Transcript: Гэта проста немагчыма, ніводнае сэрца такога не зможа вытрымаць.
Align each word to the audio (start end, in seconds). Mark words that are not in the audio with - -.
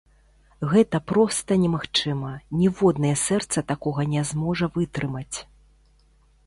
Гэта 0.71 0.99
проста 1.11 1.57
немагчыма, 1.65 2.31
ніводнае 2.63 3.15
сэрца 3.27 3.67
такога 3.75 4.01
не 4.17 4.21
зможа 4.33 4.65
вытрымаць. 4.81 5.37